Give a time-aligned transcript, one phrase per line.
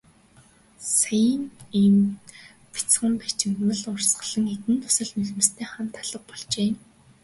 [0.97, 1.45] Саяын
[1.93, 2.03] нь
[2.73, 6.71] бяцхан бачимдал урсгасан хэдэн дусал нулимстай нь хамт алга болжээ.